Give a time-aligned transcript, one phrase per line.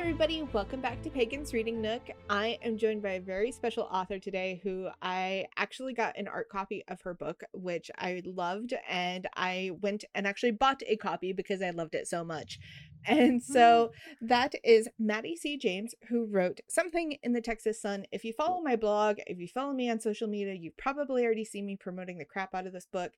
[0.00, 0.42] everybody.
[0.54, 2.00] Welcome back to Pagan's Reading Nook.
[2.30, 6.48] I am joined by a very special author today who I actually got an ARC
[6.48, 8.72] copy of her book, which I loved.
[8.88, 12.58] And I went and actually bought a copy because I loved it so much.
[13.04, 13.52] And hmm.
[13.52, 13.90] so
[14.22, 15.58] that is Maddy C.
[15.58, 18.06] James, who wrote Something in the Texas Sun.
[18.10, 21.44] If you follow my blog, if you follow me on social media, you've probably already
[21.44, 23.12] seen me promoting the crap out of this book.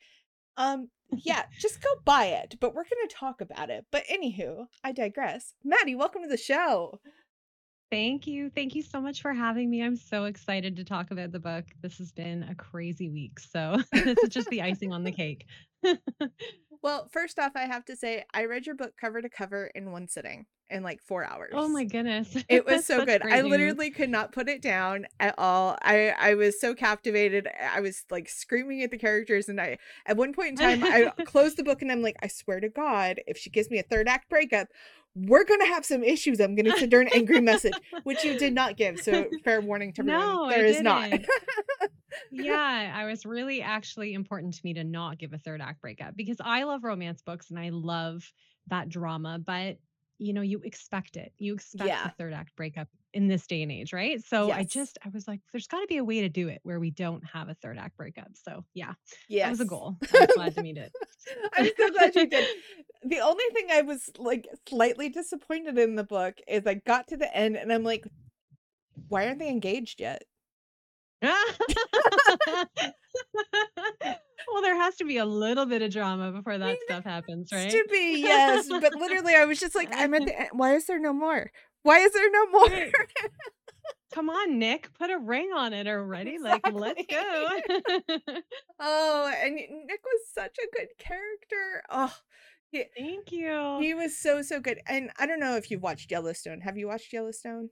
[0.56, 3.86] Um, yeah, just go buy it, but we're gonna talk about it.
[3.90, 5.54] But anywho, I digress.
[5.64, 7.00] Maddy, welcome to the show.
[7.92, 8.48] Thank you.
[8.48, 9.82] Thank you so much for having me.
[9.82, 11.66] I'm so excited to talk about the book.
[11.82, 13.38] This has been a crazy week.
[13.38, 15.46] So, this is just the icing on the cake.
[16.82, 19.92] Well, first off, I have to say I read your book cover to cover in
[19.92, 21.52] one sitting in like four hours.
[21.52, 22.36] Oh my goodness.
[22.48, 23.22] It was so good.
[23.24, 23.50] I news.
[23.50, 25.78] literally could not put it down at all.
[25.80, 27.48] I I was so captivated.
[27.72, 31.12] I was like screaming at the characters and I at one point in time I
[31.24, 33.84] closed the book and I'm like, I swear to God, if she gives me a
[33.84, 34.66] third act breakup,
[35.14, 36.40] we're gonna have some issues.
[36.40, 37.74] I'm gonna send her an angry message,
[38.04, 38.98] which you did not give.
[39.00, 40.20] So fair warning to everyone.
[40.20, 41.10] No, I there is not.
[42.30, 46.16] yeah, I was really actually important to me to not give a third act breakup
[46.16, 48.22] because I love romance books and I love
[48.68, 49.76] that drama, but
[50.22, 51.32] you know, you expect it.
[51.38, 52.06] You expect Yeah.
[52.06, 54.24] a third act breakup in this day and age, right?
[54.24, 56.60] So I just I was like, there's got to be a way to do it
[56.62, 58.28] where we don't have a third act breakup.
[58.34, 58.94] So yeah,
[59.28, 59.46] yes.
[59.46, 59.96] that was a goal.
[60.14, 60.92] I was glad to meet it.
[61.54, 62.46] I'm so glad you did.
[63.04, 67.16] The only thing I was like slightly disappointed in the book is I got to
[67.16, 68.06] the end and I'm like,
[69.08, 70.22] why aren't they engaged yet?
[74.52, 77.70] well, there has to be a little bit of drama before that stuff happens, right?
[77.70, 78.68] To be, yes.
[78.68, 80.50] But literally, I was just like, I'm at the end.
[80.52, 81.50] Why is there no more?
[81.82, 82.90] Why is there no more?
[84.12, 86.38] Come on, Nick, put a ring on it already.
[86.38, 87.48] Like, let's go.
[88.80, 91.82] oh, and Nick was such a good character.
[91.88, 92.14] Oh,
[92.70, 93.78] he, Thank you.
[93.80, 94.80] he was so, so good.
[94.86, 96.60] And I don't know if you've watched Yellowstone.
[96.60, 97.70] Have you watched Yellowstone?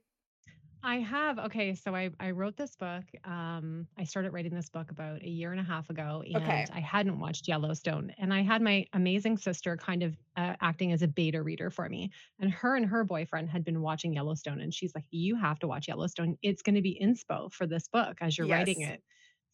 [0.83, 1.37] I have.
[1.37, 3.03] Okay, so I I wrote this book.
[3.23, 6.71] Um, I started writing this book about a year and a half ago, and Okay.
[6.73, 8.09] I hadn't watched Yellowstone.
[8.17, 11.87] And I had my amazing sister kind of uh, acting as a beta reader for
[11.87, 12.09] me.
[12.39, 15.67] And her and her boyfriend had been watching Yellowstone, and she's like, "You have to
[15.67, 16.37] watch Yellowstone.
[16.41, 19.03] It's going to be inspo for this book as you're writing it."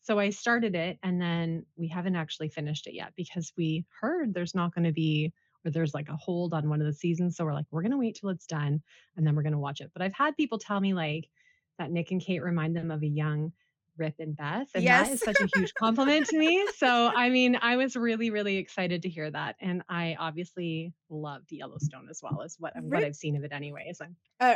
[0.01, 4.33] So I started it, and then we haven't actually finished it yet because we heard
[4.33, 5.33] there's not going to be
[5.67, 7.35] or there's like a hold on one of the seasons.
[7.35, 8.81] So we're like, we're gonna wait till it's done
[9.15, 9.91] and then we're gonna watch it.
[9.93, 11.29] But I've had people tell me like
[11.77, 13.51] that Nick and Kate remind them of a young
[13.97, 14.69] Rip and Beth.
[14.75, 15.13] And that Yes.
[15.13, 16.67] is such a huge compliment to me.
[16.77, 19.55] So I mean, I was really, really excited to hear that.
[19.59, 23.99] And I obviously loved Yellowstone as well as what what I've seen of it anyways.
[24.01, 24.55] I'm uh,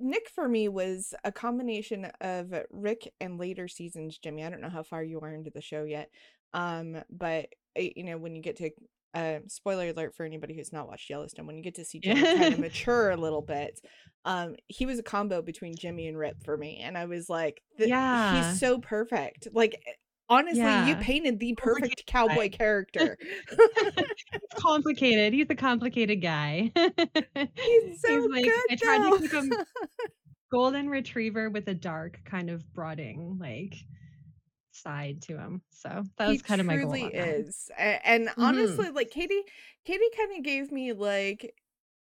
[0.00, 4.44] Nick for me was a combination of Rip and later seasons Jimmy.
[4.44, 6.10] I don't know how far you are into the show yet,
[6.54, 8.70] um, but uh, you know when you get to
[9.14, 12.22] uh, spoiler alert for anybody who's not watched Yellowstone, when you get to see Jimmy
[12.22, 13.80] kind of mature a little bit,
[14.24, 17.62] um, he was a combo between Jimmy and Rip for me, and I was like,
[17.78, 18.50] th- Yeah.
[18.50, 19.48] he's so perfect.
[19.52, 19.80] Like
[20.28, 23.16] honestly, you painted the perfect cowboy character.
[23.50, 25.32] it's complicated.
[25.34, 26.72] He's a complicated guy.
[26.76, 28.60] he's so like good.
[28.70, 29.16] I tried though.
[29.16, 29.52] to keep him
[30.50, 33.74] golden retriever with a dark kind of brooding like
[34.74, 35.62] side to him.
[35.70, 36.90] So that was he kind of my goal.
[36.92, 37.14] that.
[37.14, 38.34] is and Mhm.
[38.38, 39.42] honestly like katie
[39.84, 41.54] katie kind of gave me like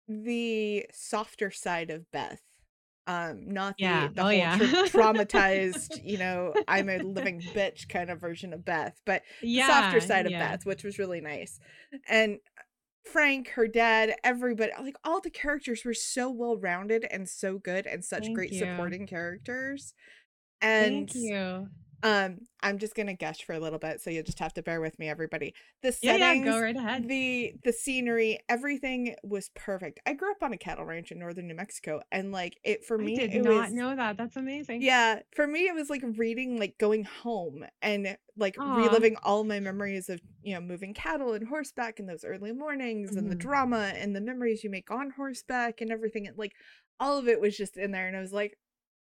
[0.08, 2.42] the softer side of beth
[3.08, 4.08] um not the, Yeah.
[4.14, 4.58] the Oh, whole yeah.
[4.58, 9.48] tra- traumatized you know i'm a living bitch kind of version of beth but the
[9.50, 9.68] Yeah.
[9.68, 11.60] softer side of beth which was really nice
[12.08, 12.40] and
[13.06, 17.86] frank her dad everybody like all the characters were so well rounded and so good
[17.86, 18.60] and such Thank great you.
[18.60, 19.94] supporting characters
[20.62, 21.68] and Thank you.
[22.04, 24.82] Um, I'm just gonna gush for a little bit, so you'll just have to bear
[24.82, 25.54] with me, everybody.
[25.82, 27.08] The Yeah, yeah, go right ahead.
[27.08, 30.00] the the scenery, everything was perfect.
[30.06, 32.98] I grew up on a cattle ranch in northern New Mexico, and like it for
[32.98, 34.18] me, I did it not was know that.
[34.18, 34.82] That's amazing.
[34.82, 38.76] yeah, for me it was like reading, like going home and like Aw.
[38.76, 43.16] reliving all my memories of you know moving cattle and horseback in those early mornings
[43.16, 43.40] and the Mhm.
[43.40, 46.28] drama and the memories you make on horseback and everything.
[46.28, 46.54] And like
[47.00, 48.58] all of it was just in there, and I was like.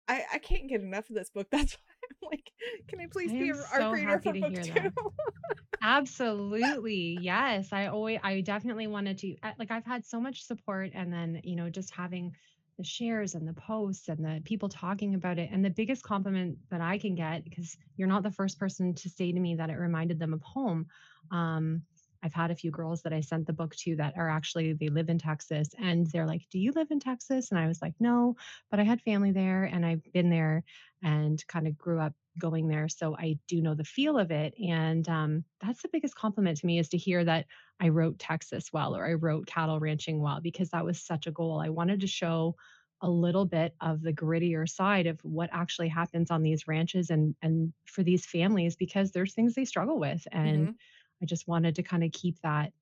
[0.08, 1.48] I, I can't get enough of this book.
[1.52, 1.80] That's why
[2.32, 2.52] like,
[2.88, 4.74] can I please I be our so reader for book two?
[5.82, 7.20] Absolutely.
[7.22, 7.72] Yes.
[7.72, 11.56] I always, I definitely wanted to, like, I've had so much support and then, you
[11.56, 12.36] know, just having
[12.78, 15.50] the shares and the posts and the people talking about it.
[15.52, 19.10] And the biggest compliment that I can get, because you're not the first person to
[19.10, 20.88] say to me that it reminded them of home.
[21.32, 21.84] Um,
[22.26, 24.90] I've had a few girls that I sent the book to that are actually, they
[24.90, 27.52] live in Texas and they're like, Do you live in Texas?
[27.52, 28.36] And I was like, No,
[28.72, 30.64] but I had family there and I've been there
[31.04, 32.90] and kind of grew up going there.
[32.90, 34.54] So I do know the feel of it.
[34.60, 37.46] And um, that's the biggest compliment to me is to hear that
[37.80, 41.32] I wrote Texas well or I wrote cattle ranching well because that was such a
[41.32, 41.62] goal.
[41.62, 42.56] I wanted to show
[43.02, 47.36] a little bit of the grittier side of what actually happens on these ranches and
[47.42, 50.78] and for these families because there's things they struggle with and Mhm.
[51.22, 52.74] I just wanted to kind of keep that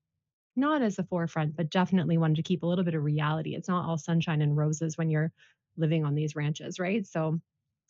[0.56, 3.56] not as a forefront, but definitely wanted to keep a little bit of reality.
[3.56, 5.31] It's not all sunshine and roses when you're
[5.77, 7.06] living on these ranches, right?
[7.07, 7.39] So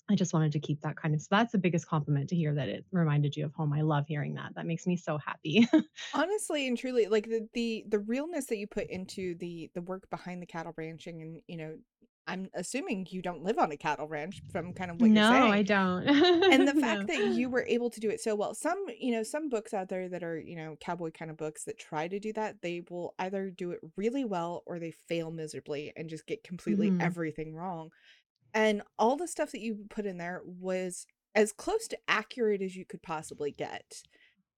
[0.10, 2.54] I just wanted to keep that kind of so that's the biggest compliment to hear
[2.56, 3.74] that it reminded you of home.
[3.74, 4.56] I love hearing that.
[4.56, 5.68] That makes me so happy.
[6.14, 10.08] Honestly and truly, like the the the realness that you put into the the work
[10.12, 11.78] behind the cattle ranching and, you know,
[12.26, 15.44] I'm assuming you don't live on a cattle ranch from kind of what you're saying.
[15.44, 15.52] No.
[15.52, 16.08] I don't.
[16.08, 17.06] And the fact No.
[17.08, 18.54] that you were able to do it so well.
[18.56, 21.66] Some, you know, some books out there that are, you know, cowboy kind of books
[21.66, 25.32] that try to do that, they will either do it really well or they fail
[25.32, 27.02] miserably and just get completely Mhm.
[27.02, 27.90] everything wrong.
[28.54, 31.06] And all the stuff that you put in there was
[31.36, 34.04] as close to accurate as you could possibly get.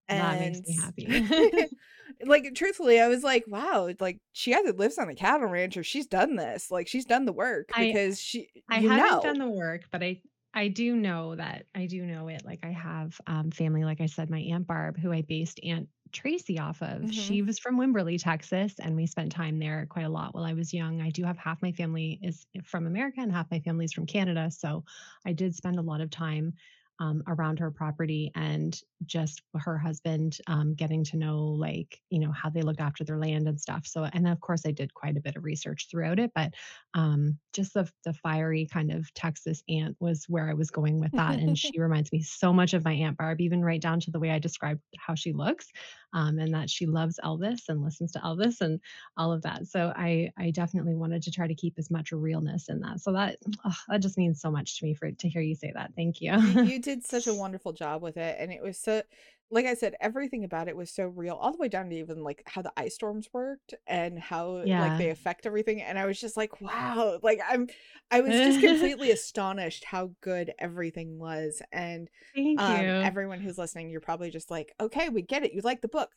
[0.08, 1.68] That makes And me happy.
[2.26, 5.84] like truthfully, I was like, wow, like she either lives on a cattle ranch or
[5.84, 6.72] she's done this.
[6.72, 10.22] Like she's done the work I because she I haven't done the work, but I
[10.54, 12.46] I do know that I do know it.
[12.46, 15.90] Like I have um, family, like I said, my Aunt Barb, who I based Aunt
[16.14, 17.12] Tracy off of.
[17.12, 17.12] Mhm.
[17.12, 20.54] She was from Wimberley, Texas, and we spent time there quite a lot while I
[20.54, 21.02] was young.
[21.02, 24.06] I do have half my family is from America and half my family is from
[24.06, 24.50] Canada.
[24.50, 24.86] So
[25.26, 26.54] I did spend a lot of time
[27.00, 32.32] um, around her property and just her husband um, getting to know like you know
[32.32, 33.86] how they looked after their land and stuff.
[33.86, 36.54] So and of course i did quite a bit of research throughout it but
[36.94, 41.12] um, just the the fiery kind of Texas aunt was where I was going with
[41.12, 44.12] that, and she reminds me so much of my Aunt Barb, even right down to
[44.12, 45.68] the way I described how she looks,
[46.16, 48.80] um, and that she loves Elvis and listens to Elvis and
[49.18, 49.68] all of that.
[49.68, 53.02] So I I definitely wanted to try to keep as much realness in that.
[53.02, 55.72] So that ugh, that just means so much to me for to hear you say
[55.76, 55.92] that.
[55.96, 56.22] Thank.
[56.22, 59.04] You you did such a wonderful job with it, and it was so
[59.52, 62.24] like I said, everything about it was so real, all the way down to even
[62.24, 65.82] like how the ice storms worked and how like they affect everything.
[65.82, 67.68] And I was just like, wow, like I'm
[68.12, 71.62] I was just completely astonished how good everything was.
[71.72, 72.94] And Thank um you.
[73.02, 75.54] everyone who's listening, you're probably just like, okay, we get it.
[75.54, 76.12] You like the book.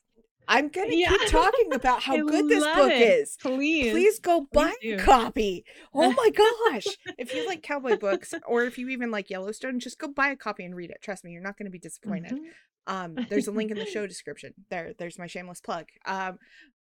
[0.49, 2.99] I'm gonna Yeah, keep talking about how I good this book it.
[2.99, 3.39] is.
[3.41, 5.65] Please, Please go buy please a copy.
[5.95, 6.99] Oh my gosh.
[7.19, 10.37] If you like cowboy books or if you even like Yellowstone, just go buy a
[10.37, 10.99] copy and read it.
[11.03, 12.33] Trust me, you're not going to be disappointed.
[12.33, 12.51] Mhm.
[12.87, 14.55] Um, there's a link in the show description.
[14.71, 15.87] There, there's my shameless plug.
[16.07, 16.39] Um,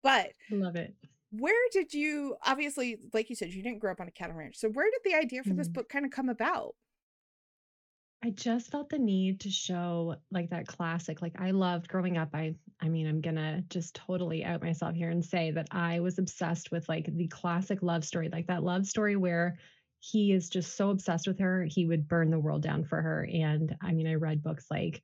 [0.03, 0.93] but Love it.
[1.31, 4.57] where did you obviously, like you said, you didn't grow up on a cattle ranch.
[4.57, 5.73] So where did the idea for this Mm.
[5.73, 6.75] book kind of come about?
[8.25, 11.21] I just felt the need to show like that classic.
[11.21, 12.29] Like I loved growing up.
[12.33, 16.17] I I mean, I'm gonna just totally out myself here and say that I was
[16.19, 19.57] obsessed with like the classic love story, like that love story where
[19.99, 23.27] he is just so obsessed with her, he would burn the world down for her.
[23.31, 25.01] And I mean, I read books like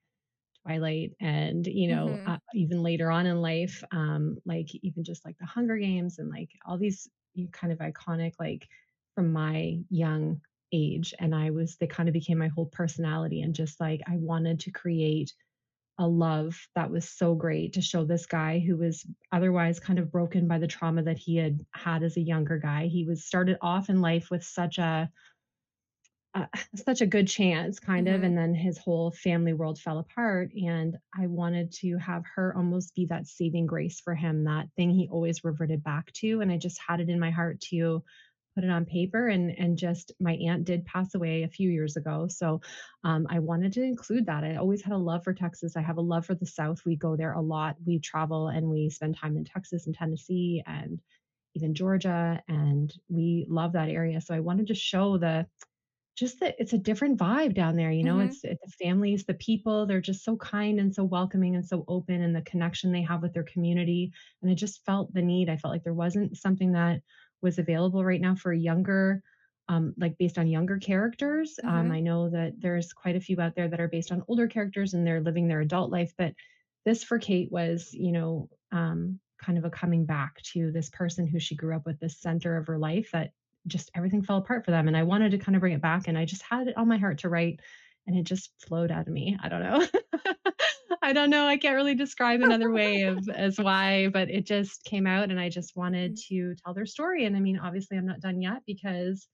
[0.66, 5.26] Twilight and, you know, hmm uh, even later on in life, um, like even just
[5.26, 7.08] like the Hunger Games and like all these
[7.52, 8.68] kind of iconic, like
[9.16, 10.42] from my young
[10.72, 11.14] age.
[11.20, 13.42] And I was, they kind of became my whole personality.
[13.42, 15.34] And just like I wanted to create
[15.98, 20.12] a love that was so great to show this guy who was otherwise kind of
[20.12, 22.88] broken by the trauma that he had had as a younger guy.
[22.88, 25.12] He was started off in life with such a
[26.36, 26.46] uh,
[26.76, 30.52] such a good chance kind of hmm and then his whole family world fell apart
[30.54, 34.90] and i wanted to have her almost be that saving grace for him that thing
[34.92, 38.04] he always reverted back to and i just had it in my heart to
[38.56, 41.96] put it on paper and and just my aunt did pass away a few years
[41.98, 42.60] ago so
[43.04, 44.44] um, i wanted to include that.
[44.44, 45.78] I always had a love for texas.
[45.78, 46.82] I have a love for the south.
[46.86, 47.78] We go there a lot.
[47.86, 51.00] We travel and we spend time in texas and tennessee and
[51.56, 55.46] even georgia and we love that area so i wanted to show the
[56.20, 59.26] just that it's a different vibe down there, you know, hmm it's it's the families,
[59.26, 62.92] the people, they're just so kind and so welcoming and so open and the connection
[62.92, 64.12] they have with their community.
[64.42, 65.50] And I just felt the need.
[65.50, 67.02] I felt like there wasn't something that
[67.42, 69.24] was available right now for younger,
[69.70, 71.60] um, like based on younger characters.
[71.64, 74.24] Um, hmm I know that there's quite a few out there that are based on
[74.28, 76.34] older characters and they're living their adult life, but
[76.86, 81.28] this for Kate was, you know, um, kind of a coming back to this person
[81.28, 83.32] who she grew up with, this center of her life that
[83.70, 84.88] just everything fell apart for them.
[84.88, 86.08] And I wanted to kind of bring it back.
[86.08, 87.60] And I just had it on my heart to write,
[88.08, 89.38] and it just flowed out of me.
[89.42, 89.86] I don't know.
[91.02, 91.48] I don't know.
[91.48, 95.40] I can't really describe another way of as why, but it just came out, and
[95.40, 96.28] I just wanted mm.
[96.28, 97.26] to tell their story.
[97.26, 99.28] And I mean, obviously, I'm not done yet because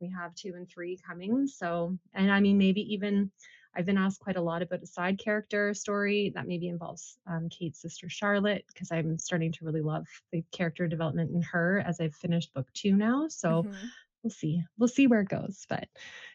[0.00, 1.46] we have two and three coming.
[1.46, 3.30] So, and I mean, maybe even
[3.78, 7.48] I've been asked quite a lot about a side character story that maybe involves um,
[7.48, 12.00] Kate's sister Charlotte, because I'm starting to really love the character development in her as
[12.00, 13.28] I've finished book two now.
[13.28, 13.72] So hmm
[14.24, 14.60] we'll see.
[14.78, 15.64] We'll see where it goes.
[15.68, 15.86] But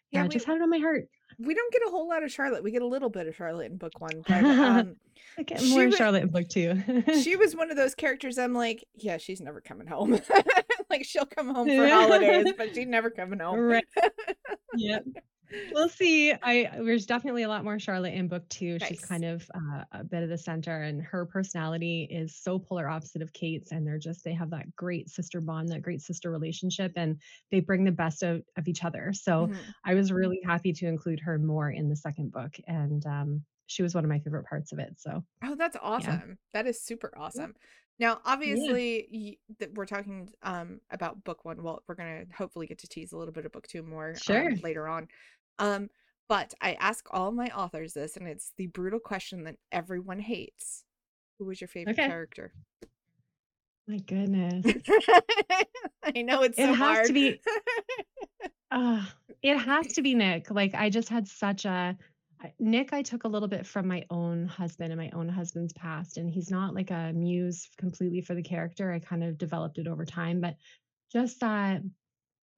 [0.10, 1.10] Yeah, yeah, we just had it on my heart.
[1.38, 2.64] we don't get a whole lot of Charlotte.
[2.64, 4.96] We get a little bit of Charlotte in book one, but um,
[5.38, 6.82] I get more was Charlotte in book two.
[7.22, 10.18] she was one of those characters I'm like, yeah, she's never coming home.
[10.90, 13.60] like she'll come home for holidays, but she's never coming home.
[13.60, 13.86] Right.
[14.76, 15.04] Yep.
[15.72, 16.32] We'll see.
[16.32, 18.80] I there's definitely a lot more Charlotte in book two.
[18.80, 22.88] She's kind of uh, a bit of the center, and her personality is so polar
[22.88, 23.72] opposite of Kate's.
[23.72, 27.60] And they're just they have that great sister bond, that great sister relationship, and they
[27.60, 29.14] bring the best of, of each other.
[29.14, 29.74] So Mhm.
[29.84, 33.82] I was really happy to include her more in the second book, and um, she
[33.84, 35.00] was one of my favorite parts of it.
[35.00, 36.40] So Oh, that's yeah, awesome.
[36.54, 37.56] That is super awesome.
[38.00, 41.62] Now, yeah, obviously, y- that we're talking um about book one.
[41.62, 44.50] Well, we're gonna hopefully get to tease a little bit of book two more sure.
[44.50, 45.10] um later on.
[45.60, 45.90] Um,
[46.30, 50.84] but I ask all my authors this, and it's the brutal question that everyone hates.
[51.40, 52.08] Who was your favorite Okay.
[52.08, 52.54] character?
[53.88, 54.66] My goodness,
[56.04, 57.42] I know it's it so has to be.
[58.72, 59.06] Uh,
[59.44, 60.50] it has to be Nick.
[60.50, 61.96] Like I just had such a
[62.60, 66.18] Nick I took a little bit from my own husband and my own husband's past
[66.18, 68.92] and he's not like a muse completely for the character.
[68.92, 70.56] I kind of developed it over time, but
[71.12, 71.84] just that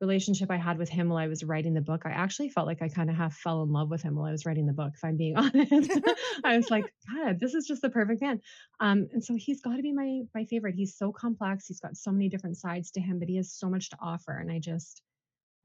[0.02, 2.82] relationship I had with him while I was writing the book, I actually felt like
[2.82, 4.94] I kind of half fell in love with him while I was writing the book,
[4.96, 6.00] if I'm being honest.
[6.44, 8.42] I was like, God, this is just the perfect man.
[8.80, 10.76] Um, and so he's got to be my my favorite.
[10.76, 11.68] He's so complex.
[11.68, 14.38] He's got so many different sides to him, but he has so much to offer.
[14.38, 15.02] And I just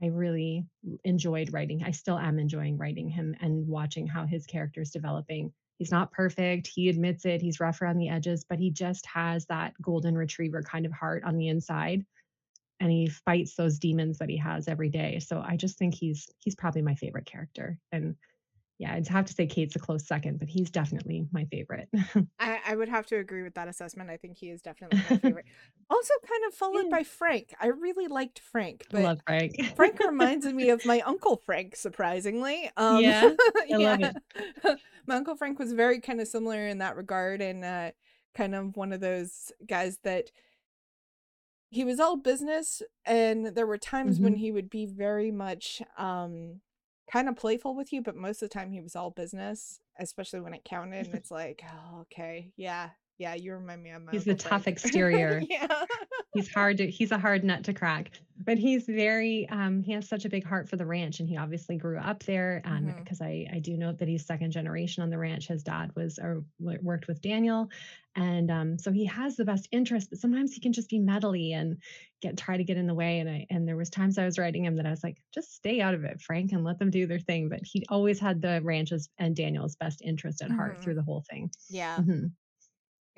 [0.02, 0.66] I really
[1.04, 1.82] enjoyed writing.
[1.84, 5.52] I still am enjoying writing him and watching how his character is developing.
[5.78, 6.66] He's not perfect.
[6.66, 7.40] He admits it.
[7.40, 11.25] He's rough around the edges, but he just has that golden retriever kind of heart
[11.25, 12.04] on the inside
[12.80, 15.18] and he fights those demons that he has every day.
[15.20, 17.78] So I just think he's he's probably my favorite character.
[17.92, 18.16] And
[18.78, 21.88] yeah, I'd have to say Kate's a close second, but he's definitely my favorite.
[22.40, 24.08] I, I would have to agree with that assessment.
[24.08, 25.44] I think he is definitely my favorite.
[25.90, 26.99] Also, kind of followed Yeah.
[26.99, 27.52] by Frank.
[27.60, 29.56] I really liked Frank, I but love Frank.
[29.75, 32.70] Frank reminds me of my uncle Frank, surprisingly.
[32.76, 33.28] Um, Yeah,
[33.72, 34.12] I love yeah,
[34.64, 34.80] it.
[35.08, 37.90] my uncle Frank was very kind of similar in that regard, and uh,
[38.37, 40.30] kind of one of those guys that
[41.70, 44.38] he was all business, and there were times when Mhm.
[44.38, 46.60] he would be very much um,
[47.10, 50.40] kind of playful with you, but most of the time he was all business, especially
[50.40, 51.06] when it counted.
[51.06, 54.66] And it's like, oh, okay, yeah, yeah, you remind me of my He's the tough
[54.80, 54.82] Frank.
[54.82, 55.48] exterior.
[55.50, 55.86] yeah.
[56.32, 60.08] He's hard to he's a hard nut to crack, but he's very um he has
[60.08, 63.04] such a big heart for the ranch and he obviously grew up there um hmm
[63.04, 65.48] because I I do note that he's second generation on the ranch.
[65.48, 67.68] His dad was or worked with Daniel
[68.16, 71.52] and um so he has the best interest, but sometimes he can just be meddly
[71.52, 71.82] and
[72.22, 74.38] get try to get in the way and I and there was times I was
[74.38, 76.90] writing him that I was like just stay out of it, Frank, and let them
[76.90, 80.78] do their thing, but he always had the ranch's and Daniel's best interest at heart
[80.78, 81.50] hmm through the whole thing.
[81.68, 82.00] Yeah.
[82.00, 82.32] Mhm.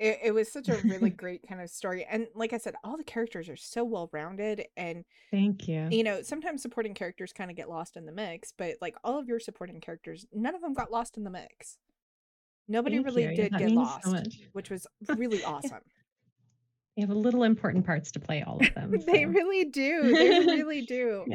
[0.03, 2.05] It, it was such a really great kind of story.
[2.09, 4.65] And like I said, all the characters are so well rounded.
[4.75, 5.87] And, Thank you.
[5.89, 9.17] you know, sometimes supporting characters kind of get lost in the mix, but like all
[9.17, 11.77] of your supporting characters, none of them got lost in the mix.
[12.67, 13.35] Nobody Thank really you.
[13.35, 15.81] Did get means so lost, which was really awesome.
[16.97, 18.99] They have a little important parts to play, all of them.
[19.05, 20.13] They really do.
[20.13, 21.25] They really do.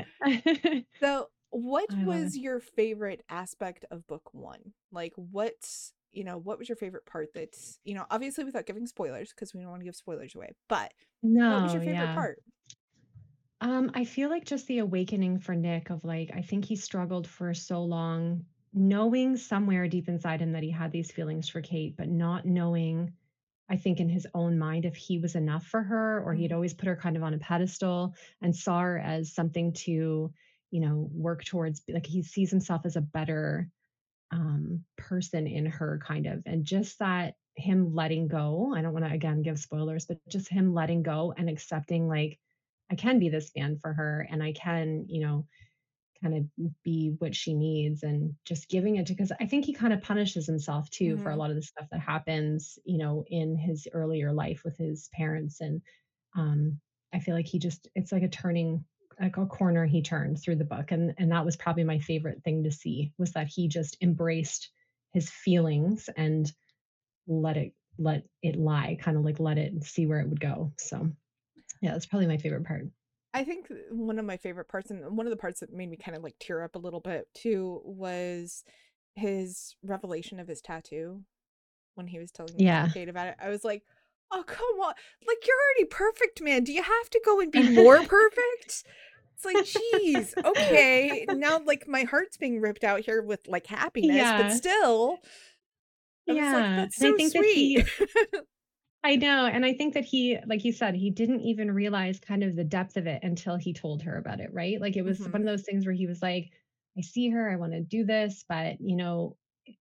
[1.01, 4.75] So, what I was your favorite aspect of book one?
[4.93, 8.87] Like, what's, you know, what was your favorite part that's, you know, obviously without giving
[8.87, 10.95] spoilers, because we don't want to give spoilers away, but
[11.47, 12.15] what was your favorite yeah.
[12.15, 12.41] part?
[13.61, 17.27] Um, I feel like just the awakening for Nick of like, I think he struggled
[17.27, 21.97] for so long, knowing somewhere deep inside him that he had these feelings for Kate,
[21.97, 23.15] but not knowing,
[23.69, 26.53] I think, in his own mind if he was enough for her or he'd Mhm.
[26.53, 30.33] always put her kind of on a pedestal and saw her as something to,
[30.71, 31.83] you know, work towards.
[31.89, 33.71] Like he sees himself as a better
[34.31, 36.43] um, person in her, kind of.
[36.47, 40.49] And just that him letting go, I don't want to again give spoilers, but just
[40.49, 42.39] him letting go and accepting, like,
[42.91, 45.47] I can be this man for her and I can, you know,
[46.23, 49.73] kind of be what she needs and just giving it to because I think he
[49.73, 51.39] kind of punishes himself too for a Mhm.
[51.39, 55.61] lot of the stuff that happens, you know, in his earlier life with his parents.
[55.61, 55.83] And
[56.37, 56.81] um
[57.13, 58.85] I feel like he just it's like a turning
[59.21, 60.93] like a corner he turned through the book.
[60.93, 64.71] And and that was probably my favorite thing to see was that he just embraced
[65.13, 66.53] his feelings and
[67.27, 70.73] let it let it lie, kind of like let it see where it would go.
[70.79, 71.11] So
[71.83, 72.87] yeah, that's probably my favorite part.
[73.35, 75.97] I think one of my favorite parts, and one of the parts that made me
[75.97, 78.65] kind of like tear up a little bit too, was
[79.15, 81.23] his revelation of his tattoo
[81.95, 82.89] when he was telling Yeah.
[82.95, 83.37] Kate about it.
[83.41, 83.83] I was like,
[84.31, 84.95] oh, come on.
[85.27, 86.65] Like, you're already perfect, man.
[86.65, 88.85] Do you have to go and be more perfect?
[89.35, 91.27] It's like, geez, okay.
[91.29, 95.21] Now, like, my heart's being ripped out here with like happiness, but still,
[96.29, 96.77] I like, Yeah.
[96.77, 97.53] that's And I so think that sweet.
[97.55, 97.91] he
[99.05, 102.43] I know, and I think that he like you said, he didn't even realize kind
[102.43, 104.81] of the depth of it until he told her about it, right?
[104.81, 106.51] Like it was hmm one of those things where he was like,
[106.97, 109.37] I see her, I want to do this, but you know,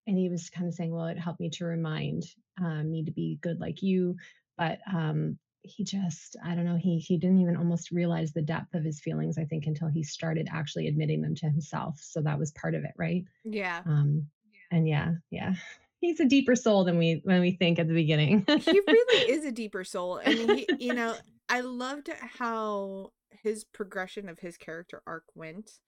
[0.06, 2.24] and he was kind of saying, well, it helped me to remind
[2.60, 4.16] um, me to be good like you,
[4.56, 8.74] but um he just I don't know, he he didn't even almost realize the depth
[8.74, 11.98] of his feelings, I think, until he started actually admitting them to himself.
[12.00, 13.24] So that was part of it, right?
[13.44, 13.82] Yeah.
[13.86, 14.26] Um,
[14.70, 15.54] and yeah, yeah.
[16.00, 18.44] He's a deeper soul than we when we think at the beginning.
[18.46, 20.20] He really is a deeper soul.
[20.24, 21.16] I mean, he, you know,
[21.48, 23.12] I loved how
[23.42, 25.80] his progression of his character arc went.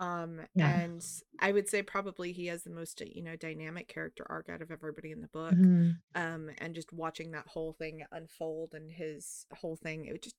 [0.00, 0.80] Um, Yeah.
[0.80, 1.06] and
[1.38, 4.70] I would say probably he has the most, you know, dynamic character arc out of
[4.72, 5.54] everybody in the book.
[5.54, 5.98] Mhm.
[6.14, 10.36] Um, and just watching that whole thing unfold and his whole thing, it would just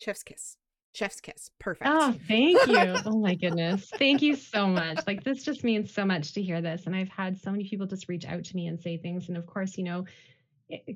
[0.00, 0.56] chef's kiss.
[0.94, 1.50] Chef's kiss.
[1.60, 1.90] Perfect.
[1.92, 2.96] Oh, thank you.
[3.04, 3.90] Oh my goodness.
[3.90, 4.98] Thank you so much.
[5.06, 6.86] Like this just means so much to hear this.
[6.86, 9.28] And I've had so many people just reach out to me and say things.
[9.28, 10.06] And of course, you know,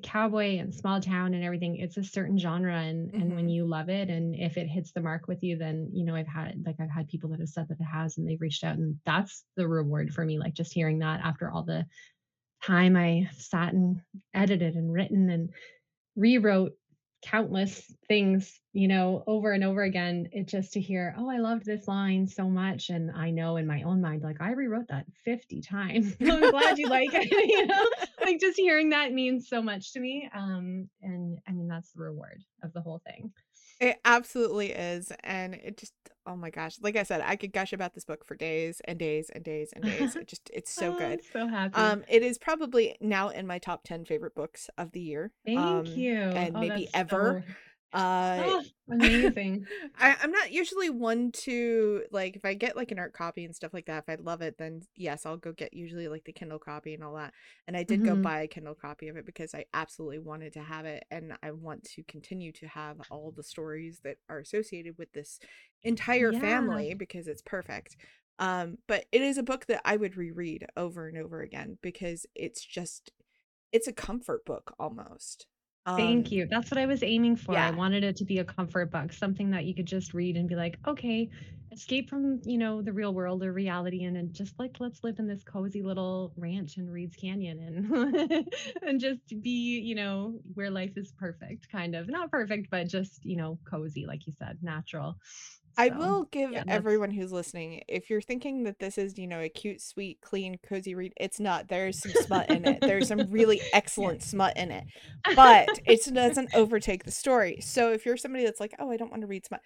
[0.03, 2.75] cowboy and small town and everything, it's a certain genre.
[2.75, 5.57] And and when hmm you love it and if it hits the mark with you,
[5.57, 8.17] then you know, I've had like I've had people that have said that it has
[8.17, 10.39] and they've reached out and that's the reward for me.
[10.39, 11.85] Like just hearing that after all the
[12.63, 14.01] time I sat and
[14.33, 15.53] edited and written and
[16.15, 16.73] rewrote
[17.23, 20.27] countless things, you know, over and over again.
[20.31, 22.89] It just to hear, oh, I loved this line so much.
[22.89, 26.15] And I know in my own mind, like I rewrote that 50 times.
[26.21, 27.31] I'm glad you like it.
[27.53, 27.85] You know,
[28.21, 30.29] like just hearing that means so much to me.
[30.35, 33.31] Um, and I mean, that's the reward of the whole thing.
[33.79, 35.11] It absolutely is.
[35.23, 35.93] And it just,
[36.25, 36.77] oh my gosh.
[36.81, 39.71] Like I said, I could gush about this book for days and days and days
[39.73, 40.15] and days.
[40.15, 41.21] It just, it's so oh, I'm good.
[41.31, 41.75] so happy.
[41.75, 45.31] Um, it is probably now in my top 10 favorite books of the year.
[45.45, 46.13] Thank Um, you.
[46.15, 47.43] and Oh, maybe ever.
[47.47, 47.53] so,
[47.93, 49.67] Uh, oh, amazing.
[49.95, 53.55] I, I'm not usually one to like if I get like an ARC copy and
[53.55, 56.33] stuff like that, if I love it, then yes, I'll go get usually like the
[56.33, 57.33] Kindle copy and all that.
[57.67, 60.53] And I did go hmm buy a Kindle copy of it because I absolutely wanted
[60.53, 64.39] to have it and I want to continue to have all the stories that are
[64.39, 65.39] associated with this
[65.83, 66.33] entire Yeah.
[66.33, 67.95] family because it's perfect.
[68.39, 72.25] Um, but it is a book that I would reread over and over again because
[72.35, 73.11] it's just
[73.71, 75.47] it's a comfort book almost.
[75.95, 76.47] Thank Um, you.
[76.49, 77.61] That's what I was aiming for.
[77.61, 80.49] I wanted it to be a comfort book, something that you could just read and
[80.49, 81.29] be like, okay,
[81.71, 85.19] escape from, you know, the real world or reality and, and just like let's live
[85.19, 88.47] in this cozy little ranch in Reed's Canyon and
[88.81, 92.07] and just be, you know, where life is perfect, kind of.
[92.07, 95.17] Not perfect, but just, you know, cozy, like you said, natural.
[95.77, 99.27] I So will give yeah, everyone who's listening, if you're thinking that this is, you
[99.27, 101.67] know, a cute, sweet, clean, cozy read, it's not.
[101.67, 102.81] There's some smut in it.
[102.81, 104.85] There's some really excellent smut in it,
[105.35, 107.59] but it doesn't overtake the story.
[107.61, 109.61] So if you're somebody that's like, oh, I don't want to read smut,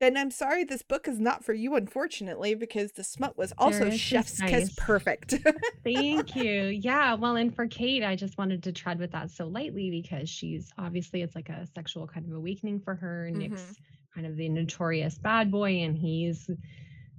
[0.00, 3.90] then I'm sorry, this book is not for you, unfortunately, because the smut was also
[3.90, 5.34] chef's kiss perfect.
[5.84, 6.62] Thank you.
[6.68, 10.30] Yeah, well, and for Kate, I just wanted to tread with that so lightly because
[10.30, 13.28] she's obviously it's like a sexual kind of awakening for her.
[13.28, 13.38] Mm-hmm.
[13.38, 13.74] Nick's
[14.14, 16.48] kind of the notorious bad boy, and he's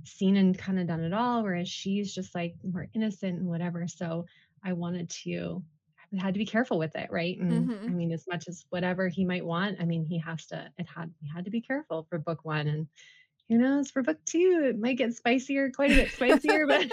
[0.03, 3.87] seen and kind of done it all, whereas she's just like more innocent and whatever.
[3.87, 4.25] So
[4.63, 5.63] I wanted to
[6.13, 7.37] I had to be careful with it, right?
[7.39, 10.45] And I hmm mean, as much as whatever he might want, I mean, he has
[10.47, 10.69] to.
[10.77, 12.87] It had we had to be careful for book one, and
[13.49, 16.87] who knows for book two, it might get spicier, quite a bit spicier, but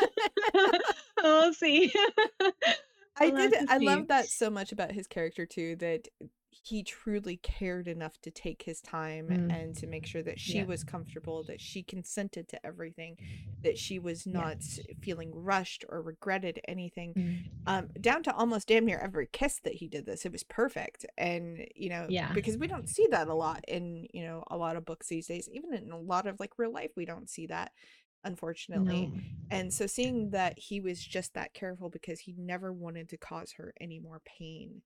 [1.23, 1.93] we'll see.
[3.17, 6.09] I did I love that so much about his character too, that
[6.51, 10.59] he truly cared enough to take his time Mm, and to make sure that she
[10.59, 13.17] yes, was comfortable, that she consented to everything,
[13.63, 14.63] that she was not
[15.01, 17.15] feeling rushed or regretted anything.
[17.15, 20.25] Mm, Um, down to almost damn near every kiss that he did this.
[20.25, 21.05] It was perfect.
[21.17, 22.33] And, you know, yeah.
[22.33, 25.27] because we don't see that a lot in, you know, a lot of books these
[25.27, 25.49] days.
[25.53, 27.73] Even in a lot of like real life, we don't see that,
[28.25, 29.13] unfortunately.
[29.15, 29.21] No.
[29.51, 33.53] And so seeing that he was just that careful because he never wanted to cause
[33.59, 34.83] her any more pain.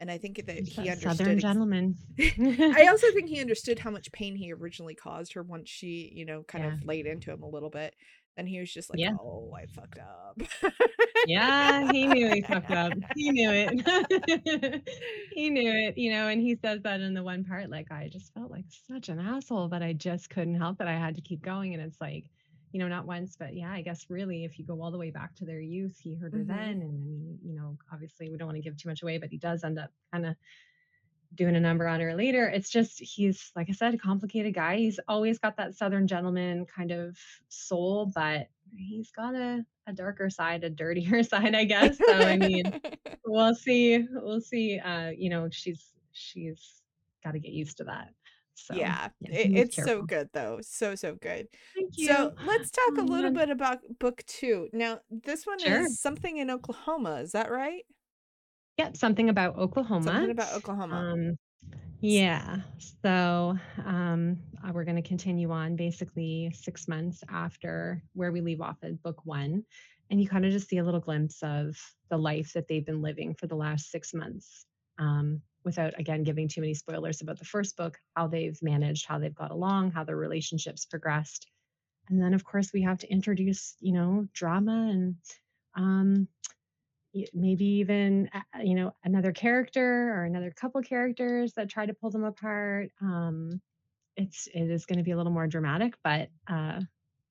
[0.00, 1.96] And I think that He's he understood Southern gentleman.
[2.18, 6.24] I also think he understood how much pain he originally caused her once she, you
[6.24, 6.72] know, kind Yeah.
[6.74, 7.94] of laid into him a little bit.
[8.36, 9.12] And he was just like, Yeah.
[9.20, 10.40] "Oh, I fucked up."
[11.26, 12.94] Yeah, he knew he fucked up.
[13.14, 14.82] He knew it.
[15.34, 18.08] He knew it, you know, and he says that in the one part, like, "I
[18.08, 20.86] just felt like such an asshole, but I just couldn't help it.
[20.86, 22.24] I had to keep going." And it's like,
[22.72, 25.10] you know, not once, but yeah, I guess really if you go all the way
[25.10, 27.04] back to their youth, he heard her hmm then, and then
[27.42, 29.64] he, you know, obviously we don't want to give too much away, but he does
[29.64, 30.36] end up kinda
[31.34, 32.48] doing a number on her later.
[32.48, 34.76] It's just he's like I said, a complicated guy.
[34.78, 40.28] He's always got that southern gentleman kind of soul, but he's got a, a darker
[40.30, 42.02] side, a dirtier side, I guess.
[42.04, 42.74] So I mean,
[43.24, 44.04] we'll see.
[44.10, 44.78] We'll see.
[44.80, 46.82] Uh, you know, she's she's
[47.22, 48.14] got to get used to that.
[48.54, 50.58] So yeah, yeah, it, it's so good though.
[50.62, 51.48] So so good.
[51.74, 53.46] Thank So let's talk a little man.
[53.46, 54.68] bit about book two.
[54.72, 55.82] Now, this one Sure.
[55.86, 57.16] is something in Oklahoma.
[57.16, 57.84] Is that right?
[58.78, 60.04] Yeah, something about Oklahoma.
[60.04, 60.94] Something about Oklahoma.
[61.12, 61.38] Um,
[62.00, 62.58] Yeah.
[63.04, 68.60] So um, uh, we're going to continue on basically six months after where we leave
[68.62, 69.64] off in book one.
[70.10, 71.76] And you kind of just see a little glimpse of
[72.08, 74.64] the life that they've been living for the last six months.
[74.98, 79.18] Um, without again giving too many spoilers about the first book, how they've managed, how
[79.18, 81.46] they've got along, how their relationships progressed.
[82.08, 85.16] And then of course we have to introduce, you know, drama and
[85.76, 86.28] um
[87.34, 92.10] maybe even uh, you know another character or another couple characters that try to pull
[92.10, 93.60] them apart um
[94.16, 96.80] it's it is going to be a little more dramatic but uh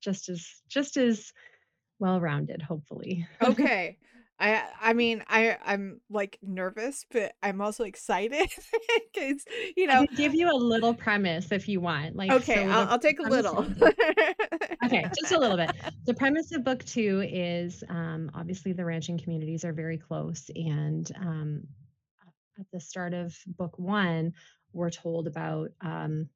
[0.01, 1.33] just as just as
[1.99, 3.97] well rounded hopefully Okay.
[4.39, 8.49] I I mean, I I'm, like, nervous, but I'm also excited
[9.13, 12.55] because you I know can give you a little premise if you want like Okay,
[12.55, 13.65] so I'll I'll take a little.
[14.85, 15.71] Okay, just a little bit.
[16.05, 21.11] The premise of book 2 is, um, obviously the ranching communities are very close, and,
[21.17, 21.63] um,
[22.57, 24.33] at the start of book 1,
[24.71, 26.29] we're told about, um,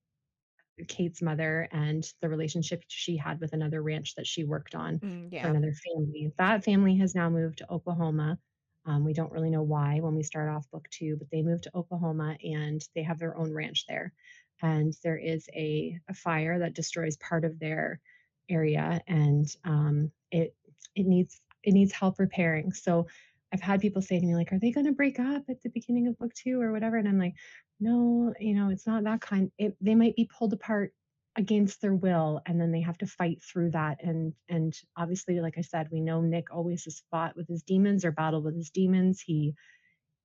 [0.88, 5.30] Kate's mother and the relationship she had with another ranch that she worked on Mm,
[5.40, 6.34] for another family.
[6.38, 8.40] That family has now moved to Oklahoma.
[8.86, 11.64] Um, we don't really know why when we start off book 2, but they moved
[11.64, 14.14] to Oklahoma and they have their own ranch there.
[14.62, 18.02] And there is a a fire that destroys part of their
[18.50, 20.56] area and, um, it
[20.96, 22.74] it needs it needs help repairing.
[22.74, 23.08] So,
[23.54, 26.08] I've had people say to me like, "Are they gonna break up at the beginning
[26.08, 27.36] of book 2 or whatever?" And I'm like,
[27.84, 30.94] "No, you know, it's not that kind." It they might be pulled apart
[31.36, 35.58] against their will, and then they have to fight through that, and and obviously, like
[35.58, 38.70] I said, we know Nick always has fought with his demons or battled with his
[38.70, 39.22] demons.
[39.22, 39.56] He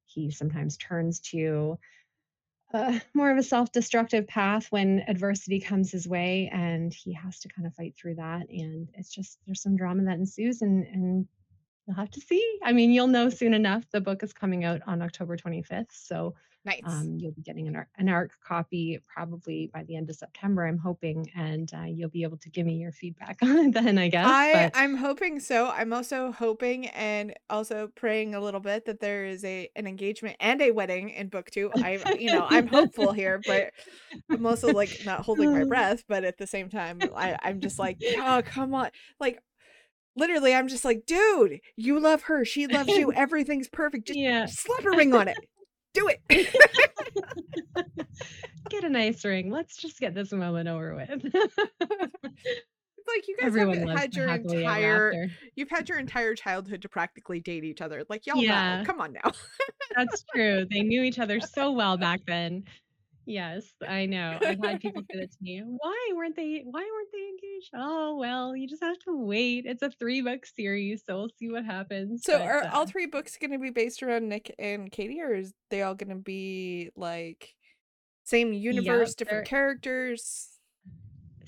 [0.07, 1.79] he sometimes turns to
[2.73, 7.49] uh, more of a self-destructive path when adversity comes his way, and he has to
[7.49, 11.29] kind of fight through that, and it's just there's some drama that ensues, and and
[11.87, 12.59] you'll have to see.
[12.63, 13.85] I mean, you'll know soon enough.
[13.91, 17.09] The book is coming out on October 25th, so, Nice.
[17.09, 20.67] um, you'll be getting an ARC an ARC copy probably by the end of September,
[20.67, 23.99] I'm hoping, and, uh, you'll be able to give me your feedback on it then,
[23.99, 25.69] I guess, I but I'm hoping so.
[25.71, 30.37] I'm also hoping and also praying a little bit that there is a an engagement
[30.41, 31.73] and a wedding in book 2.
[31.81, 33.73] I you know, I'm hopeful here, but
[34.31, 37.79] I'm also, like, not holding my breath, but at the same time, I I'm just
[37.79, 38.91] like, "Oh, come on."
[39.21, 39.41] Like,
[40.17, 44.47] literally, I'm just like, "Dude, you love her, she loves you, everything's perfect, just Yeah.
[44.47, 45.39] slap a ring on it.
[45.99, 46.21] Do it."
[48.71, 49.51] Get a nice ring.
[49.51, 51.09] Let's just get this moment over with.
[51.25, 51.35] It's
[53.17, 57.41] like, you guys Everyone have had your entire you've had your entire childhood to practically
[57.41, 58.85] date each other, like, y'all know, Yeah.
[58.85, 59.33] come on now.
[59.97, 60.67] That's true.
[60.71, 62.65] They knew each other so well back then.
[63.29, 64.41] Yes, I know.
[64.43, 65.61] I've had people say that to me.
[65.63, 69.67] "Why weren't they why weren't they engaged?" "Oh, well, you just have to wait.
[69.67, 73.07] It's a three-book series, so we'll see what happens." So, But, are uh all 3
[73.07, 77.55] books gonna be based around Nick and Katie, or is they all gonna be, like,
[78.25, 80.58] same universe, different characters?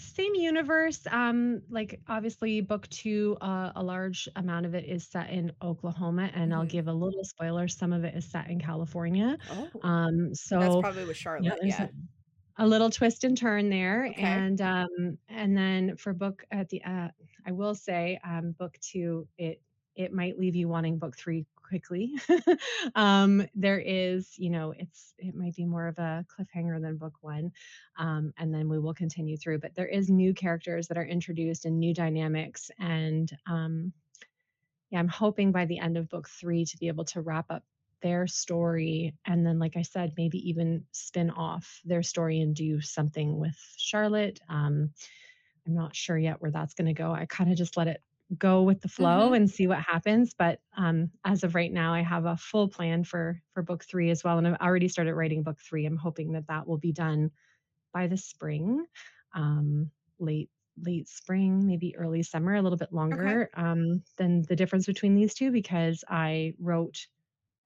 [0.01, 5.29] Same universe, um, like, obviously, book 2, uh, a large amount of it is set
[5.29, 6.67] in Oklahoma, and I'll Mhm.
[6.67, 9.37] give a little spoiler, some of it is set in California.
[9.49, 9.83] Oh.
[9.83, 11.81] Um, That's probably with yeah, Charlotte, there's yeah.
[11.81, 11.91] a
[12.59, 14.45] a little twist and turn there, Okay.
[14.45, 17.09] and, um, and then for book at the, uh
[17.47, 19.63] I will say, um, book 2, it
[19.97, 22.15] it might leave you wanting book 3 quickly.
[22.97, 27.15] Um, there is, you know, it's it might be more of a cliffhanger than book
[27.23, 27.53] 1,
[27.99, 31.67] um, and then we will continue through, but there is new characters that are introduced
[31.67, 33.93] and new dynamics, and, um,
[34.91, 37.65] yeah, I'm hoping by the end of book 3 to be able to wrap up
[38.03, 42.81] their story, and then, like I said, maybe even spin off their story and do
[42.81, 44.41] something with Charlotte.
[44.49, 44.93] Um,
[45.67, 47.13] I'm not sure yet where that's gonna go.
[47.13, 48.03] I kinda just let it
[48.39, 49.35] go with the flow Mhm.
[49.35, 53.05] and see what happens, but, um, as of right now, I have a full plan
[53.05, 55.87] for for book 3 as well, and I've already started writing book 3.
[55.87, 57.31] I'm hoping that that will be done
[57.95, 58.87] by the spring,
[59.35, 63.35] um, late late spring, maybe early summer, a little bit Okay.
[63.35, 67.09] longer, um, than the difference between these 2 because I wrote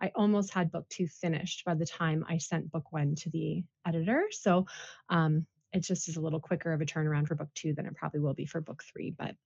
[0.00, 3.64] I almost had book 2 finished by the time I sent book 1 to the
[3.86, 4.66] editor, so,
[5.08, 7.94] um, it just is a little quicker of a turnaround for book 2 than it
[7.96, 9.36] probably will be for book 3, but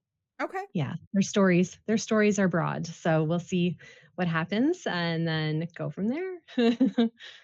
[0.41, 0.69] Okay.
[0.73, 3.79] yeah, their stories their stories are broad, so we'll see
[4.17, 6.39] what happens and then go from there.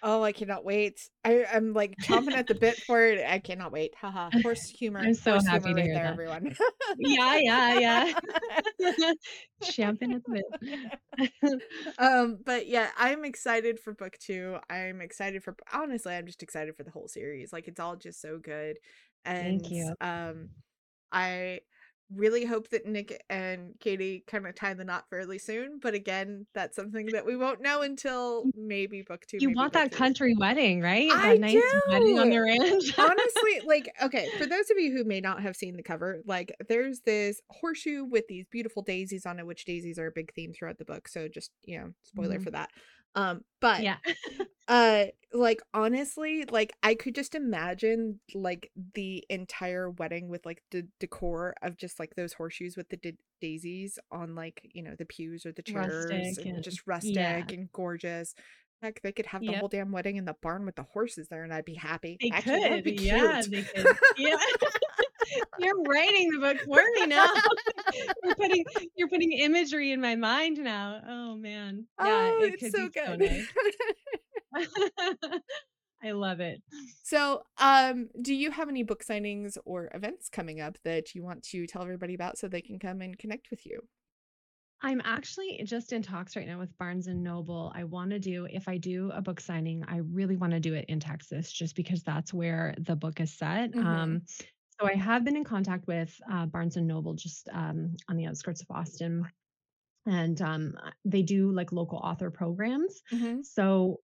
[0.02, 1.08] Oh, I cannot wait.
[1.24, 3.24] I I'm, like, chomping at the bit for it.
[3.26, 3.94] I cannot wait.
[3.96, 6.12] Haha, horse humor I'm so horse happy to right hear there, that.
[6.12, 6.54] everyone.
[6.98, 8.14] Yeah, yeah, yeah.
[9.62, 11.62] Champing at the bit.
[11.98, 14.58] Um, but yeah, I'm excited for book 2.
[14.70, 18.20] I'm excited for honestly, I'm just excited for the whole series, like, it's all just
[18.20, 18.78] so good,
[19.38, 19.94] Thank and, you.
[20.00, 20.50] um,
[21.12, 21.60] I
[22.10, 26.76] really hope that Nick and Katie kinda tie the knot fairly soon, but again, that's
[26.76, 28.52] something that we won't know until Mm.
[28.54, 29.92] maybe book 2, You want that 3.
[29.92, 31.20] country wedding, right?
[31.22, 32.94] That I nice wedding on the ranch.
[32.98, 36.54] Honestly, like, okay, for those of you who may not have seen the cover, like,
[36.68, 40.52] there's this horseshoe with these beautiful daisies on it, which daisies are a big theme
[40.52, 42.44] throughout the book, so just, you know, spoiler Mhm.
[42.44, 42.70] for that.
[43.14, 43.96] Um, but Yeah.
[44.68, 50.86] uh like honestly, like I could just imagine like the entire wedding with like the
[51.00, 55.04] decor of just like those horseshoes with the da- daisies on like, you know, the
[55.04, 57.34] pews or the chairs Rustic and and just yeah.
[57.36, 58.34] rustic and gorgeous.
[58.82, 59.58] Heck, they could have the Yep.
[59.60, 62.16] whole damn wedding in the barn with the horses there and I'd be happy.
[62.20, 62.84] They Actually, could.
[62.84, 63.96] be Yeah, they could.
[64.18, 64.36] Yeah.
[65.58, 67.26] You're writing the book for me now.
[68.22, 68.64] You're putting
[68.96, 71.00] you're putting imagery in my mind now.
[71.06, 71.86] Oh, man.
[72.00, 73.20] Yeah, Oh, it it's so be so good.
[73.20, 73.46] nice.
[76.02, 76.62] I love it.
[77.02, 81.42] So, um, do you have any book signings or events coming up that you want
[81.44, 83.80] to tell everybody about so they can come and connect with you?
[84.82, 87.72] I'm actually just in talks right now with Barnes& Noble.
[87.74, 91.00] I wanna do if I do a book signing, I really wanna do it in
[91.00, 93.72] Texas just because that's where the book is set.
[93.72, 93.84] Mhm.
[93.86, 94.22] Um,
[94.80, 98.62] so I have been in contact with, uh, Barnes& Noble just, um, on the outskirts
[98.62, 99.26] of Austin,
[100.06, 103.02] and, um, they do, like, local author programs.
[103.10, 103.44] Mhm.
[103.44, 104.02] So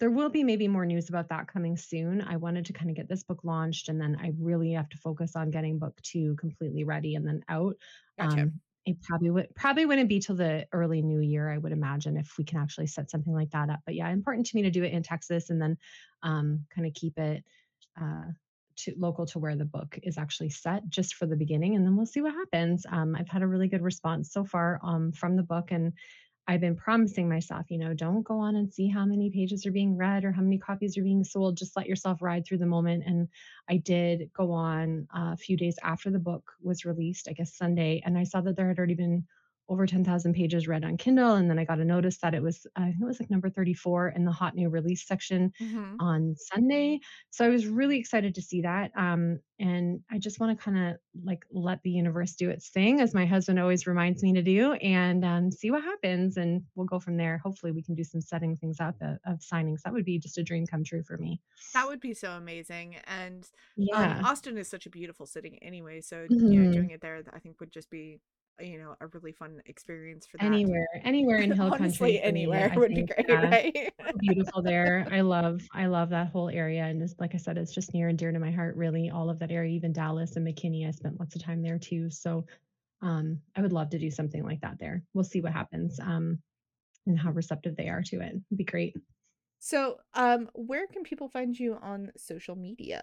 [0.00, 2.22] there will be maybe more news about that coming soon.
[2.22, 5.36] I wanted to kinda get this book launched, and then I really have to focus
[5.36, 7.76] on getting book 2 completely ready and then out.
[8.18, 8.48] Gotcha.
[8.48, 12.16] Um, it probably would probably wouldn't be till the early new year, I would imagine,
[12.18, 13.80] if we can actually set something like that up.
[13.86, 15.78] But yeah, important to me to do it in Texas and then,
[16.22, 17.44] um, kinda keep it,
[18.00, 18.26] uh,
[18.78, 21.96] to local to where the book is actually set just for the beginning, and then
[21.96, 22.86] we'll see what happens.
[22.90, 25.92] Um, I've had a really good response so far, um, from the book, and
[26.50, 29.70] I've been promising myself, you know, don't go on and see how many pages are
[29.70, 31.58] being read or how many copies are being sold.
[31.58, 33.04] Just let yourself ride through the moment.
[33.06, 33.28] And
[33.68, 37.54] I did go on uh, a few days after the book was released, I guess
[37.54, 39.26] Sunday, and I saw that there had already been
[39.68, 41.34] over 10,000 pages read on Kindle.
[41.34, 43.50] And then I got a notice that it was, I think it was like number
[43.50, 46.00] 34 in the hot new release section Mhm.
[46.00, 47.00] on Sunday.
[47.30, 48.92] So I was really excited to see that.
[48.96, 53.00] Um, and I just want to kind of like let the universe do its thing,
[53.00, 56.36] as my husband always reminds me to do, and um, see what happens.
[56.36, 57.38] And we'll go from there.
[57.38, 59.82] Hopefully, we can do some setting things up of, of signings.
[59.82, 61.40] That would be just a dream come true for me.
[61.74, 63.50] That would be so amazing, and,
[63.92, 64.22] um, Yeah.
[64.22, 66.88] Austin is such a beautiful city anyway, so, you know, Mhm.
[66.88, 68.20] doing it there, I think would just be,
[68.60, 70.46] you know, a really fun experience for that.
[70.46, 73.48] Anywhere, anywhere in Hill Honestly, Country me, anywhere I would be great, yeah.
[73.48, 73.92] right?
[74.18, 75.06] Beautiful there.
[75.10, 78.08] I love I love that whole area, and just like I said, it's just near
[78.08, 80.90] and dear to my heart, really, all of that area, even Dallas and McKinney, I
[80.90, 82.46] spent lots of time there too, so,
[83.02, 85.02] um, I would love to do something like that there.
[85.14, 86.38] We'll see what happens, um,
[87.06, 88.34] and how receptive they are to it.
[88.34, 88.96] It'd be great.
[89.60, 93.02] So, um, where can people find you on social media?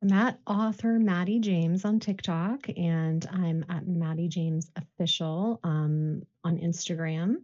[0.00, 6.58] I'm at author Maddy James on TikTok, and I'm at Maddy James Official um, on
[6.58, 7.38] Instagram.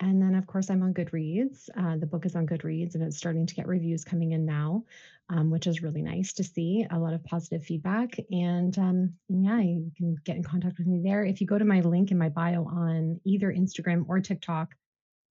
[0.00, 1.70] And then, of course, I'm on Goodreads.
[1.74, 4.84] Uh, the book is on Goodreads, and it's starting to get reviews coming in now,
[5.30, 6.86] um, which is really nice to see.
[6.90, 8.18] A lot of positive feedback.
[8.30, 11.24] And um, yeah, you can get in contact with me there.
[11.24, 14.74] If you go to my link in my bio on either Instagram or TikTok,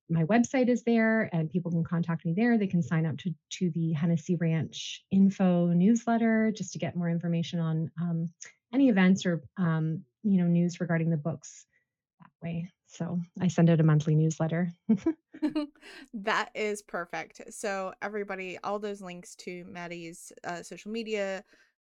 [0.10, 2.58] my website is there and people can contact me there.
[2.58, 7.10] They can sign up to, to the Hennessey Ranch info newsletter just to get more
[7.10, 8.30] information on um,
[8.74, 11.66] any events or um, you know news regarding the books
[12.20, 12.70] that way.
[12.88, 14.72] So I send out a monthly newsletter.
[16.14, 17.42] That is perfect.
[17.54, 21.44] So everybody, all those links to Maddy's uh, social media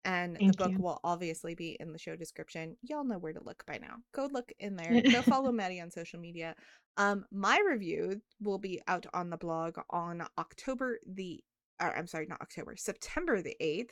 [0.06, 0.78] and the book you.
[0.78, 2.76] will obviously be in the show description.
[2.82, 3.96] Y'all know where to look by now.
[4.14, 5.02] Go look in there.
[5.02, 6.54] Go follow Maddy on social media.
[6.96, 11.42] Um, my review will be out on the blog on October the,
[11.82, 13.90] or I'm sorry, not October, September the 8th.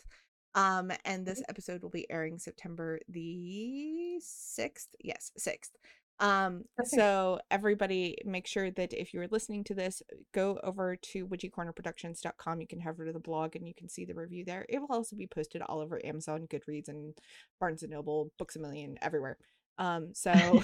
[0.55, 4.87] Um, and this episode will be airing September the 6th.
[5.03, 5.72] Yes, 6th.
[6.20, 6.94] Um, Perfect.
[6.94, 12.61] so everybody make sure that if you're listening to this, go over to witchycornerproductions.com.
[12.61, 14.64] You can head over to the blog and you can see the review there.
[14.68, 17.14] It will also be posted all over Amazon, Goodreads, and
[17.59, 19.38] Barnes and Noble, Books a Million, everywhere.
[19.79, 20.33] Um, so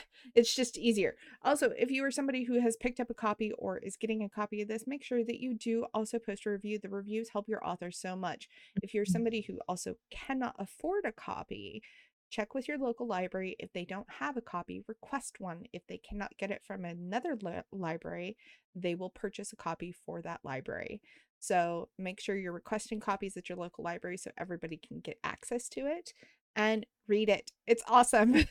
[0.34, 1.16] it's just easier.
[1.42, 4.28] Also, if you are somebody who has picked up a copy or is getting a
[4.28, 6.78] copy of this, make sure that you do also post a review.
[6.78, 8.48] The reviews help your author so much.
[8.82, 11.82] If you're somebody who also cannot afford a copy,
[12.30, 13.56] check with your local library.
[13.58, 15.64] If they don't have a copy, request one.
[15.72, 18.36] If they cannot get it from another li- library,
[18.74, 21.00] they will purchase a copy for that library.
[21.38, 25.68] So make sure you're requesting copies at your local library so everybody can get access
[25.70, 26.12] to it
[26.56, 27.50] and read it.
[27.66, 28.34] It's awesome.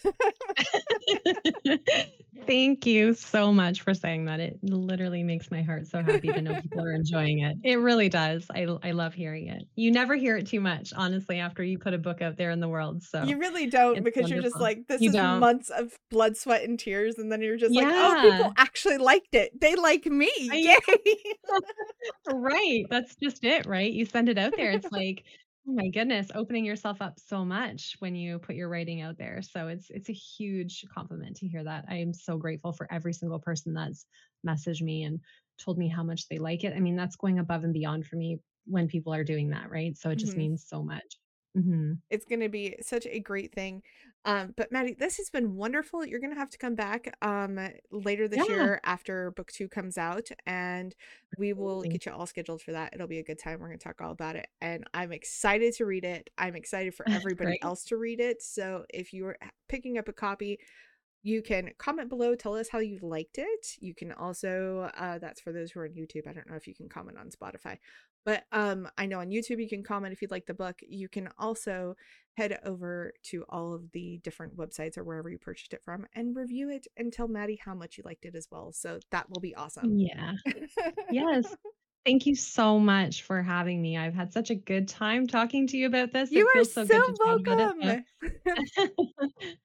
[2.46, 4.39] Thank you so much for saying that.
[4.39, 7.58] It literally makes my heart so happy to know people are enjoying it.
[7.63, 8.46] It really does.
[8.54, 9.63] I I love hearing it.
[9.76, 12.60] You never hear it too much, honestly, after you put a book out there in
[12.60, 13.04] the world.
[13.04, 15.39] So You really don't because you're just like, this You is don't.
[15.39, 17.18] months of blood, sweat, and tears.
[17.18, 19.60] And then you're just like, oh, people actually liked it.
[19.60, 20.30] They like me.
[20.38, 20.76] Yay.
[22.32, 22.86] Right.
[22.89, 23.91] That's just it, right?
[23.91, 24.72] You send it out there.
[24.72, 25.24] It's like,
[25.67, 29.41] oh my goodness, opening yourself up so much when you put your writing out there.
[29.41, 31.86] So it's it's a huge compliment to hear that.
[31.89, 34.06] I am so grateful for every single person that's
[34.47, 35.19] messaged me and
[35.58, 36.73] told me how much they like it.
[36.75, 39.95] I mean, that's going above and beyond for me when people are doing that, right?
[39.97, 40.38] So it just Mhm.
[40.38, 41.17] means so much.
[41.58, 42.01] Mhm.
[42.10, 43.84] It's gonna be such a great thing.
[44.26, 46.04] Um, but Maddy, this has been wonderful.
[46.06, 47.60] You're gonna have to come back um
[47.92, 50.96] later this Yeah, year after book two comes out, and
[51.38, 52.94] we will get you all scheduled for that.
[52.94, 53.60] It'll be a good time.
[53.60, 56.30] We're gonna talk all about it, and I'm excited to read it.
[56.38, 58.42] I'm excited for everybody else to read it.
[58.42, 59.38] So if you're
[59.70, 60.60] picking up a copy,
[61.24, 63.68] you can comment below, tell us how you liked it.
[63.80, 66.28] You can also, uh, that's for those who are on YouTube.
[66.28, 67.78] I don't know if you can comment on Spotify,
[68.26, 70.82] but um, I know on YouTube you can comment if you'd like the book.
[70.82, 71.96] You can also
[72.36, 76.36] head over to all of the different websites or wherever you purchased it from and
[76.36, 78.72] review it and tell Maddy how much you liked it as well.
[78.74, 79.98] So that will be awesome.
[79.98, 80.34] Yeah.
[81.12, 81.56] Yes.
[82.06, 83.98] Thank you so much for having me.
[83.98, 86.32] I've had such a good time talking to you about this.
[86.32, 88.04] you It are feels so so good to chat about it,
[88.78, 89.32] so welcome.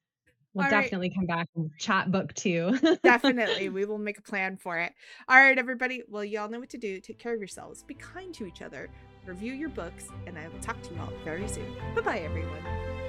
[0.55, 0.83] we'll all right.
[0.83, 2.99] definitely come back and chat book 2.
[3.03, 3.69] Definitely.
[3.81, 4.93] We will make a plan for it.
[5.29, 6.03] All right, everybody.
[6.09, 7.01] Well, y'all know what to do.
[7.01, 7.83] Take care of yourselves.
[7.83, 8.89] Be kind to each other.
[9.27, 10.09] Review your books.
[10.27, 11.67] And I will talk to you all very soon.
[11.95, 13.00] Bye bye, everyone.